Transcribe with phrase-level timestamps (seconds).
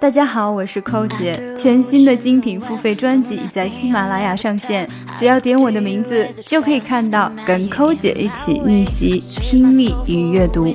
[0.00, 1.52] 大家好，我是寇姐。
[1.56, 10.72] 全新的精品付费专辑已在喜马拉雅上线，只要点我的名字，就可以看到跟寇姐一起逆袭听力与阅读。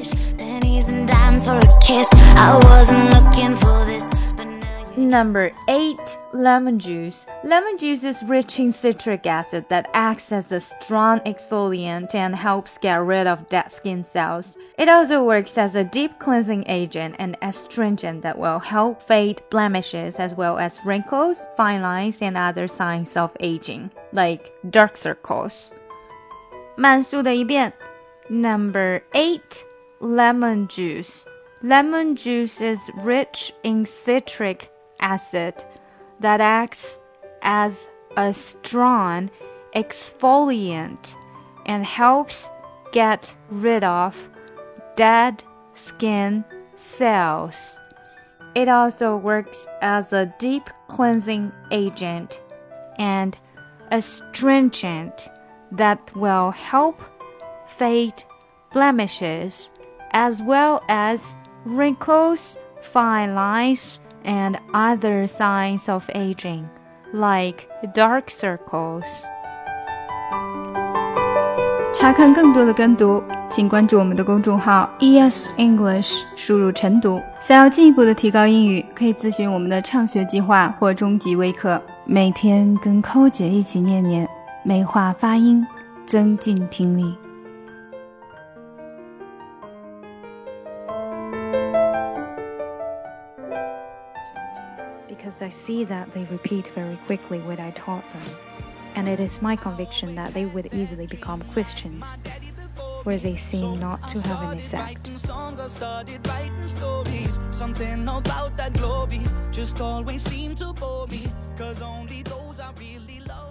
[4.98, 7.24] Number 8 Lemon juice.
[7.44, 12.78] Lemon juice is rich in citric acid that acts as a strong exfoliant and helps
[12.78, 14.58] get rid of dead skin cells.
[14.76, 20.16] It also works as a deep cleansing agent and astringent that will help fade blemishes
[20.16, 25.70] as well as wrinkles, fine lines, and other signs of aging, like dark circles.
[26.76, 27.72] 慢速的一遍.
[28.28, 29.40] Number 8
[30.00, 31.24] Lemon juice.
[31.62, 34.70] Lemon juice is rich in citric
[35.03, 35.63] acid
[36.19, 36.97] that acts
[37.43, 39.29] as a strong
[39.75, 41.15] exfoliant
[41.65, 42.49] and helps
[42.91, 44.29] get rid of
[44.95, 45.43] dead
[45.73, 46.43] skin
[46.75, 47.79] cells.
[48.55, 52.41] It also works as a deep cleansing agent
[52.97, 53.37] and
[53.91, 55.29] astringent
[55.71, 57.01] that will help
[57.67, 58.23] fade
[58.71, 59.71] blemishes
[60.11, 66.65] as well as wrinkles, fine lines, and other signs of aging,
[67.11, 69.05] like dark circles.
[71.93, 77.21] 查看更多的跟读，请关注我们的公众号 ES English，输入晨读。
[77.39, 81.81] 想要进一步的提高英语，可以咨询我们的畅学计划或中级微课。
[82.03, 84.27] 每天跟寇姐一起念念，
[84.63, 85.65] 美化发音，
[86.05, 87.15] 增进听力。
[95.23, 98.21] Because I see that they repeat very quickly what I taught them.
[98.95, 102.17] And it is my conviction that they would easily become Christians,
[103.03, 105.17] where they seem not to have an effect.
[107.51, 113.21] Something about that glory just always seemed to bore me, cause only those I really
[113.25, 113.42] love.